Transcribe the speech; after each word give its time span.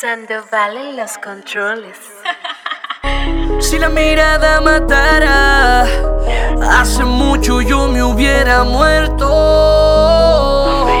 Sandoval 0.00 0.76
en 0.76 0.96
los 0.96 1.18
controles. 1.18 1.98
Si 3.60 3.76
la 3.80 3.88
mirada 3.88 4.60
matara, 4.60 5.82
hace 6.70 7.02
mucho 7.02 7.60
yo 7.60 7.88
me 7.88 8.04
hubiera 8.04 8.62
muerto. 8.62 9.26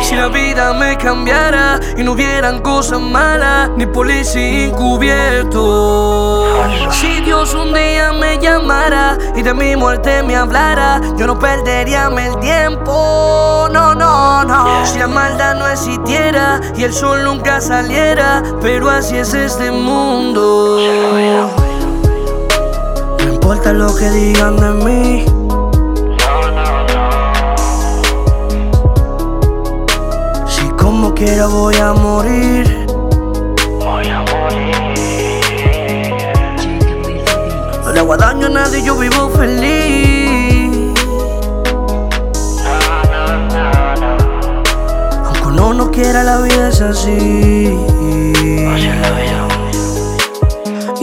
Si 0.02 0.16
la 0.16 0.26
vida 0.26 0.72
me 0.72 0.98
cambiara 0.98 1.78
y 1.96 2.02
no 2.02 2.10
hubieran 2.12 2.60
cosas 2.60 3.00
malas, 3.00 3.70
ni 3.76 3.86
policía 3.86 4.64
encubierto. 4.64 6.64
Si 6.90 7.20
Dios 7.20 7.54
un 7.54 7.72
día 7.72 8.12
me 8.12 8.40
llamara 8.40 9.16
y 9.36 9.42
de 9.42 9.54
mi 9.54 9.76
muerte 9.76 10.24
me 10.24 10.34
hablara, 10.34 11.00
yo 11.16 11.28
no 11.28 11.38
perdería 11.38 12.08
el 12.08 12.40
tiempo. 12.40 13.47
Maldad 15.28 15.56
no 15.56 15.68
existiera 15.68 16.60
y 16.76 16.84
el 16.84 16.92
sol 16.92 17.24
nunca 17.24 17.60
saliera, 17.60 18.42
pero 18.62 18.88
así 18.88 19.16
es 19.16 19.34
este 19.34 19.70
mundo. 19.70 20.78
No 23.18 23.32
importa 23.34 23.72
lo 23.72 23.94
que 23.94 24.08
digan 24.10 24.56
de 24.56 24.70
mí. 24.84 25.24
Si 30.46 30.68
como 30.70 31.14
quiera 31.14 31.46
voy 31.46 31.76
a 31.76 31.92
morir. 31.92 32.86
No 37.84 37.92
le 37.92 38.00
hago 38.00 38.16
daño 38.16 38.46
a 38.46 38.50
nadie, 38.50 38.82
yo 38.82 38.96
vivo 38.96 39.28
feliz. 39.30 40.17
Quiera, 46.00 46.22
la 46.22 46.40
vida 46.40 46.68
es 46.68 46.80
así. 46.80 47.74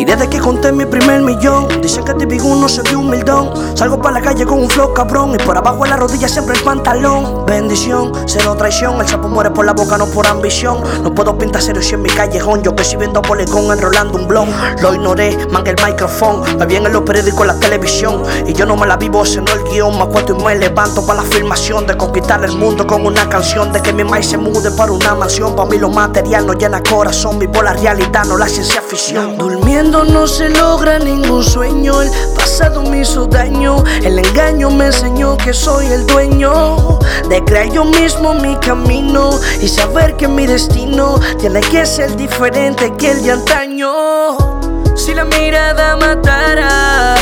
Y 0.06 0.12
desde 0.12 0.30
que 0.30 0.40
conté 0.40 0.72
mi 0.72 0.86
primer 0.86 1.22
millón, 1.22 1.68
dicen 1.82 2.06
que 2.06 2.14
te 2.14 2.28
Big 2.28 2.44
no 2.44 2.70
se 2.70 2.84
vio 2.84 3.00
humildón. 3.00 3.50
Salgo 3.76 4.00
para 4.00 4.20
la 4.20 4.22
calle 4.22 4.46
con 4.46 4.60
un 4.60 4.70
flow 4.70 4.94
cabrón 4.94 5.34
y 5.34 5.44
por 5.44 5.58
abajo 5.58 5.84
en 5.84 5.90
la 5.90 5.98
rodilla 5.98 6.28
siempre 6.28 6.56
el 6.56 6.64
pantalón. 6.64 7.44
Bendición, 7.48 8.12
cero 8.28 8.54
traición. 8.56 9.02
El 9.02 9.08
sapo 9.08 9.28
muere 9.28 9.50
por 9.50 9.66
la 9.66 9.74
boca, 9.74 9.98
no 9.98 10.06
por 10.06 10.28
ambición. 10.28 10.78
No 11.02 11.12
puedo 11.12 11.36
pintar 11.36 11.64
serio 11.64 11.82
si 11.82 11.96
en 11.96 12.04
mi 12.04 12.10
callejón. 12.10 12.62
Yo 12.62 12.76
viendo 13.00 13.20
policón 13.24 13.72
enrolando 13.72 14.20
un 14.20 14.28
blog. 14.28 14.48
Lo 14.80 14.94
ignoré, 14.94 15.40
manga 15.50 15.72
el 15.72 15.78
micrófono. 15.84 16.44
Me 16.60 16.68
vi 16.68 16.76
en 16.76 16.94
los 16.94 17.02
periódicos, 17.02 17.48
la 17.48 17.60
televisión. 17.60 18.22
Y 18.46 18.54
yo 18.54 18.68
no 18.68 18.76
me 18.76 18.86
la 18.86 18.98
vivo 18.98 19.24
haciendo 19.24 19.54
el 19.54 19.64
guion. 19.64 19.98
Me 19.98 20.04
acuerdo 20.04 20.38
y 20.38 20.44
me 20.44 20.54
levanto 20.54 21.04
para 21.04 21.24
la 21.24 21.28
filmación 21.28 21.88
de 21.88 21.98
conquistar 21.98 22.46
el 22.46 22.52
mundo 22.52 22.86
con 22.86 23.08
una 23.08 23.28
canción. 23.28 23.74
De 23.74 23.82
que 23.82 23.92
mi 23.92 24.04
maíz 24.04 24.28
se 24.28 24.38
mude 24.38 24.70
para 24.70 24.92
una 24.92 25.16
mansión. 25.16 25.56
Para 25.56 25.68
mí 25.68 25.80
lo 25.80 25.90
material 25.90 26.46
no 26.46 26.54
llena 26.54 26.84
corazón. 26.84 27.40
Vivo 27.40 27.64
la 27.64 27.74
realidad, 27.74 28.26
no 28.26 28.38
la 28.38 28.48
ciencia 28.48 28.84
ficción. 28.84 29.36
Durmiendo 29.40 29.95
no 30.04 30.28
se 30.28 30.50
logra 30.50 31.00
ningún 31.00 31.44
sueño. 31.44 32.02
El 32.02 32.10
pasado 32.36 32.84
me 32.84 33.02
hizo 33.02 33.26
daño. 33.26 33.84
El 34.04 34.20
engaño 34.20 34.70
me 34.70 34.88
enseñó 34.88 35.38
que 35.38 35.54
soy 35.54 35.88
el 35.88 36.06
dueño 36.06 37.00
de 37.30 37.44
crear 37.44 37.72
yo 37.72 37.86
mismo 37.86 38.34
mi 38.34 38.56
camino 38.58 39.40
y 39.62 39.68
saber 39.68 40.18
que 40.18 40.28
mi 40.28 40.46
destino 40.46 41.20
tiene 41.40 41.62
que 41.62 41.86
ser 41.86 42.16
diferente 42.18 42.94
que 42.98 43.12
el 43.12 43.24
de 43.24 43.32
antaño. 43.32 44.38
Si 44.96 45.14
la 45.14 45.26
mirada 45.26 45.96
matara, 45.98 47.16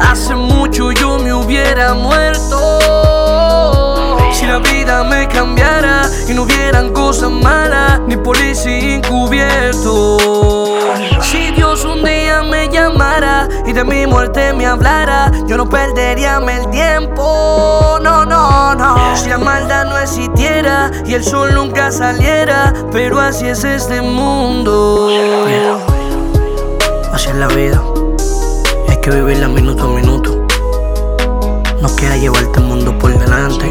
hace 0.00 0.34
mucho 0.34 0.92
yo 0.92 1.18
me 1.18 1.32
hubiera 1.32 1.94
muerto. 1.94 2.78
Si 4.32 4.46
la 4.46 4.58
vida 4.58 5.02
me 5.04 5.28
cambiara 5.28 6.08
y 6.28 6.34
no 6.34 6.42
hubieran 6.42 6.92
cosas 6.92 7.30
malas, 7.30 8.00
ni 8.06 8.16
policía 8.16 8.94
encubierto. 8.96 10.59
Llamara 13.00 13.48
y 13.66 13.72
de 13.72 13.84
mi 13.84 14.06
muerte 14.06 14.52
me 14.52 14.66
hablara, 14.66 15.32
yo 15.46 15.56
no 15.56 15.68
perdería 15.68 16.38
el 16.38 16.70
tiempo. 16.70 17.98
No, 18.02 18.26
no, 18.26 18.74
no. 18.74 19.16
Si 19.16 19.28
la 19.28 19.38
maldad 19.38 19.86
no 19.86 19.98
existiera 19.98 20.90
y 21.06 21.14
el 21.14 21.24
sol 21.24 21.54
nunca 21.54 21.90
saliera, 21.90 22.74
pero 22.92 23.18
así 23.18 23.46
es 23.46 23.64
este 23.64 24.02
mundo. 24.02 25.08
Así 27.12 27.28
es 27.28 27.36
la 27.36 27.48
vida. 27.48 27.82
hay 28.88 28.96
que 29.00 29.10
vivirla 29.10 29.48
minuto 29.48 29.84
a 29.84 29.88
minuto. 29.88 30.46
No 31.80 31.88
quieras 31.96 32.20
llevarte 32.20 32.58
el 32.58 32.66
mundo 32.66 32.98
por 32.98 33.18
delante. 33.18 33.70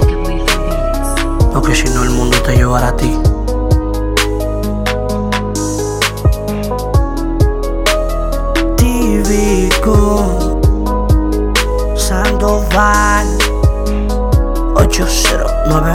Porque 1.53 1.75
si 1.75 1.87
no, 1.89 2.03
el 2.03 2.09
mundo 2.09 2.37
te 2.41 2.55
llevará 2.55 2.89
a 2.89 2.95
ti. 2.95 3.28
Radio 14.99 15.13
Zero 15.15 15.47
9 15.67 15.93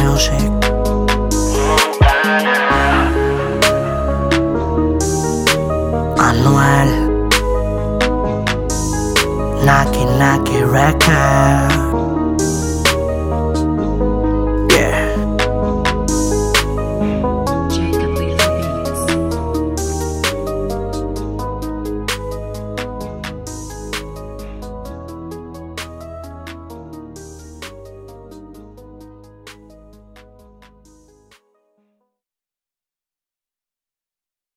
Music. 0.00 0.48
Anuel. 6.18 6.90
Naki 9.64 10.04
Naki 10.04 10.62
Records 10.62 11.87